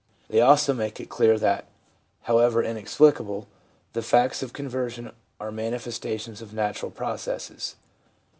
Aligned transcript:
They 0.29 0.41
also 0.41 0.73
make 0.73 0.99
it 0.99 1.11
clear 1.11 1.37
that, 1.37 1.65
however 2.23 2.63
inexplicable, 2.63 3.47
the 3.93 4.01
facts 4.01 4.41
of 4.41 4.51
con 4.51 4.67
version 4.67 5.11
are 5.39 5.51
manifestations 5.51 6.41
of 6.41 6.55
natural 6.55 6.89
processes. 6.89 7.75